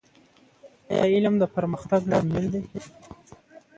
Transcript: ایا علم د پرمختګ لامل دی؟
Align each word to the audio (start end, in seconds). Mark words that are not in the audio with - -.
ایا 0.91 1.05
علم 1.15 1.33
د 1.39 1.43
پرمختګ 1.55 2.01
لامل 2.11 2.45
دی؟ 2.53 2.61